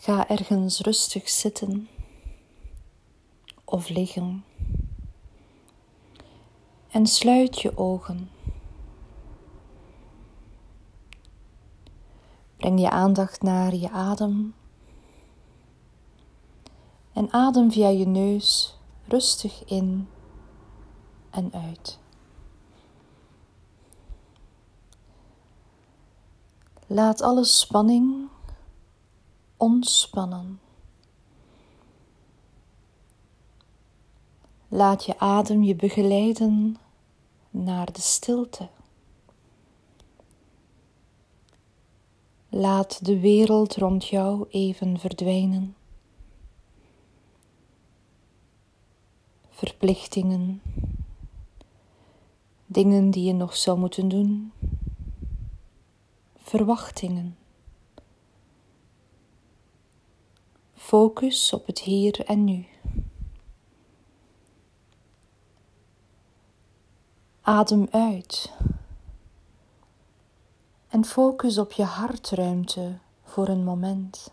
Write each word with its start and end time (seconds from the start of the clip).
Ga 0.00 0.28
ergens 0.28 0.80
rustig 0.80 1.28
zitten 1.28 1.88
of 3.64 3.88
liggen 3.88 4.44
en 6.90 7.06
sluit 7.06 7.60
je 7.60 7.76
ogen. 7.76 8.30
Breng 12.56 12.80
je 12.80 12.90
aandacht 12.90 13.42
naar 13.42 13.74
je 13.74 13.90
adem 13.90 14.54
en 17.12 17.32
adem 17.32 17.72
via 17.72 17.88
je 17.88 18.06
neus 18.06 18.78
rustig 19.06 19.64
in 19.64 20.08
en 21.30 21.52
uit. 21.52 21.98
Laat 26.86 27.20
alle 27.20 27.44
spanning 27.44 28.29
ontspannen. 29.60 30.60
Laat 34.68 35.04
je 35.04 35.18
adem 35.18 35.62
je 35.62 35.74
begeleiden 35.74 36.76
naar 37.50 37.92
de 37.92 38.00
stilte. 38.00 38.68
Laat 42.48 43.04
de 43.04 43.20
wereld 43.20 43.76
rond 43.76 44.06
jou 44.06 44.46
even 44.50 44.98
verdwijnen. 44.98 45.76
Verplichtingen, 49.50 50.62
dingen 52.66 53.10
die 53.10 53.24
je 53.24 53.32
nog 53.32 53.56
zou 53.56 53.78
moeten 53.78 54.08
doen, 54.08 54.52
verwachtingen. 56.36 57.39
Focus 60.90 61.52
op 61.52 61.66
het 61.66 61.78
hier 61.78 62.24
en 62.24 62.44
nu. 62.44 62.66
Adem 67.40 67.86
uit 67.90 68.52
en 70.88 71.04
focus 71.04 71.58
op 71.58 71.72
je 71.72 71.82
hartruimte 71.82 72.98
voor 73.22 73.48
een 73.48 73.64
moment. 73.64 74.32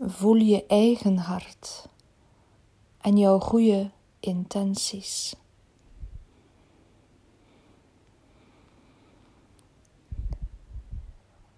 Voel 0.00 0.36
je 0.36 0.66
eigen 0.66 1.16
hart 1.16 1.88
en 3.00 3.18
jouw 3.18 3.38
goede 3.38 3.90
intenties. 4.20 5.34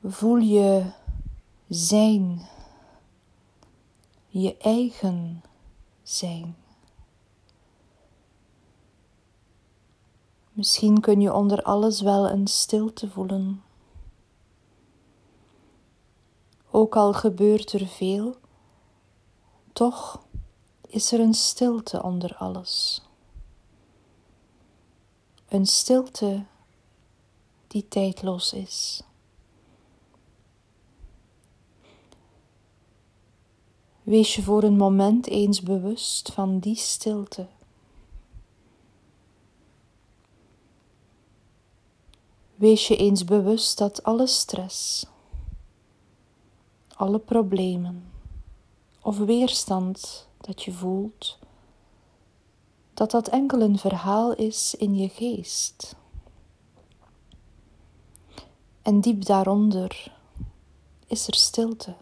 Voel 0.03 0.37
je 0.37 0.93
zijn, 1.69 2.49
je 4.27 4.57
eigen 4.57 5.43
zijn. 6.03 6.57
Misschien 10.53 11.01
kun 11.01 11.21
je 11.21 11.33
onder 11.33 11.63
alles 11.63 12.01
wel 12.01 12.31
een 12.31 12.47
stilte 12.47 13.11
voelen. 13.11 13.63
Ook 16.71 16.97
al 16.97 17.13
gebeurt 17.13 17.73
er 17.73 17.87
veel, 17.87 18.37
toch 19.73 20.23
is 20.87 21.13
er 21.13 21.21
een 21.21 21.35
stilte 21.35 22.03
onder 22.03 22.37
alles. 22.37 23.03
Een 25.49 25.67
stilte 25.67 26.45
die 27.67 27.89
tijdloos 27.89 28.53
is. 28.53 29.03
Wees 34.09 34.35
je 34.35 34.43
voor 34.43 34.63
een 34.63 34.77
moment 34.77 35.27
eens 35.27 35.63
bewust 35.63 36.33
van 36.33 36.59
die 36.59 36.77
stilte. 36.77 37.47
Wees 42.55 42.89
je 42.89 42.97
eens 42.97 43.25
bewust 43.25 43.79
dat 43.79 44.03
alle 44.03 44.27
stress, 44.27 45.07
alle 46.95 47.19
problemen 47.19 48.11
of 49.01 49.19
weerstand 49.19 50.29
dat 50.41 50.63
je 50.63 50.73
voelt, 50.73 51.39
dat 52.95 53.11
dat 53.11 53.29
enkel 53.29 53.61
een 53.61 53.79
verhaal 53.79 54.35
is 54.35 54.75
in 54.75 54.95
je 54.95 55.09
geest. 55.09 55.97
En 58.83 59.01
diep 59.01 59.25
daaronder 59.25 60.13
is 61.07 61.27
er 61.27 61.35
stilte. 61.35 61.95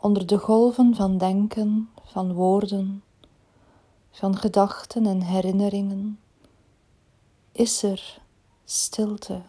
Onder 0.00 0.26
de 0.26 0.38
golven 0.38 0.94
van 0.94 1.18
denken, 1.18 1.90
van 2.04 2.32
woorden, 2.32 3.02
van 4.10 4.36
gedachten 4.36 5.06
en 5.06 5.20
herinneringen 5.20 6.20
is 7.52 7.82
er 7.82 8.20
stilte. 8.64 9.42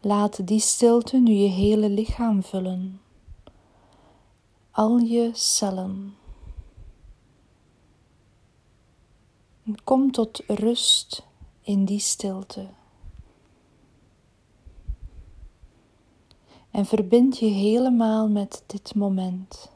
Laat 0.00 0.46
die 0.46 0.60
stilte 0.60 1.16
nu 1.16 1.32
je 1.32 1.48
hele 1.48 1.88
lichaam 1.88 2.42
vullen, 2.42 3.00
al 4.70 4.98
je 4.98 5.30
cellen. 5.32 6.14
Kom 9.84 10.12
tot 10.12 10.42
rust 10.46 11.26
in 11.62 11.84
die 11.84 11.98
stilte. 12.00 12.68
En 16.70 16.86
verbind 16.86 17.38
je 17.38 17.46
helemaal 17.46 18.28
met 18.28 18.62
dit 18.66 18.94
moment 18.94 19.70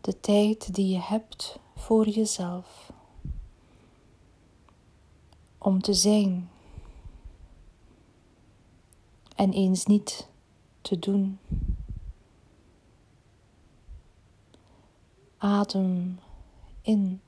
de 0.00 0.20
tijd 0.20 0.74
die 0.74 0.88
je 0.88 1.00
hebt 1.00 1.58
voor 1.76 2.08
jezelf. 2.08 2.92
Om 5.58 5.82
te 5.82 5.94
zijn 5.94 6.50
en 9.36 9.52
eens 9.52 9.86
niet 9.86 10.28
te 10.80 10.98
doen. 10.98 11.38
Adem 15.38 16.18
in. 16.82 17.20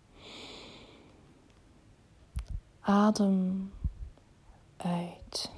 Adem 2.80 3.72
uit. 4.76 5.50